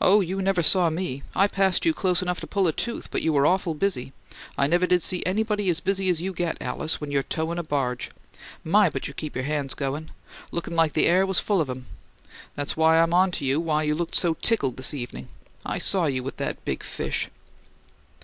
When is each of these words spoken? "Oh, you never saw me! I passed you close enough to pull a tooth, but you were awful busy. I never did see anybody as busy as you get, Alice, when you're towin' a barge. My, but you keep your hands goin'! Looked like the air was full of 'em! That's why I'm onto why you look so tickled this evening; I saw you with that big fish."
"Oh, 0.00 0.20
you 0.20 0.40
never 0.40 0.62
saw 0.62 0.88
me! 0.88 1.24
I 1.34 1.48
passed 1.48 1.84
you 1.84 1.92
close 1.92 2.22
enough 2.22 2.38
to 2.42 2.46
pull 2.46 2.68
a 2.68 2.72
tooth, 2.72 3.10
but 3.10 3.22
you 3.22 3.32
were 3.32 3.44
awful 3.44 3.74
busy. 3.74 4.12
I 4.56 4.68
never 4.68 4.86
did 4.86 5.02
see 5.02 5.20
anybody 5.26 5.68
as 5.68 5.80
busy 5.80 6.08
as 6.08 6.20
you 6.22 6.32
get, 6.32 6.62
Alice, 6.62 7.00
when 7.00 7.10
you're 7.10 7.24
towin' 7.24 7.58
a 7.58 7.64
barge. 7.64 8.12
My, 8.62 8.88
but 8.88 9.08
you 9.08 9.14
keep 9.14 9.34
your 9.34 9.42
hands 9.46 9.74
goin'! 9.74 10.12
Looked 10.52 10.70
like 10.70 10.92
the 10.92 11.06
air 11.08 11.26
was 11.26 11.40
full 11.40 11.60
of 11.60 11.68
'em! 11.68 11.86
That's 12.54 12.76
why 12.76 12.98
I'm 13.00 13.12
onto 13.12 13.58
why 13.58 13.82
you 13.82 13.96
look 13.96 14.14
so 14.14 14.34
tickled 14.34 14.76
this 14.76 14.94
evening; 14.94 15.26
I 15.66 15.78
saw 15.78 16.06
you 16.06 16.22
with 16.22 16.36
that 16.36 16.64
big 16.64 16.84
fish." 16.84 17.28